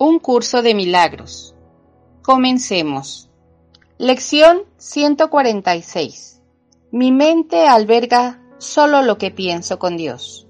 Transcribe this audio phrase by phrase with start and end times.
[0.00, 1.56] Un curso de milagros.
[2.22, 3.30] Comencemos.
[3.98, 6.40] Lección 146.
[6.92, 10.46] Mi mente alberga solo lo que pienso con Dios.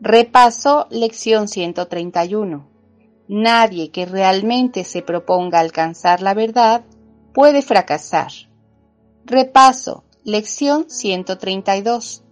[0.00, 2.66] Repaso lección 131.
[3.28, 6.86] Nadie que realmente se proponga alcanzar la verdad
[7.34, 8.32] puede fracasar.
[9.26, 12.24] Repaso lección 132.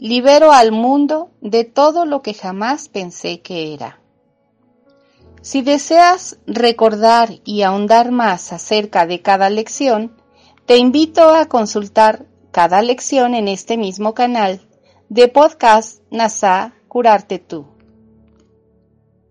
[0.00, 4.00] Libero al mundo de todo lo que jamás pensé que era.
[5.46, 10.10] Si deseas recordar y ahondar más acerca de cada lección,
[10.66, 14.60] te invito a consultar cada lección en este mismo canal
[15.08, 17.64] de podcast NASA Curarte Tú.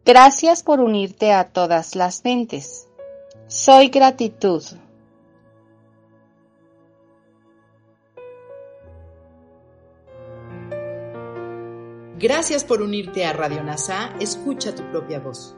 [0.05, 2.88] Gracias por unirte a todas las mentes.
[3.47, 4.63] Soy gratitud.
[12.17, 14.16] Gracias por unirte a Radio NASA.
[14.21, 15.58] Escucha tu propia voz.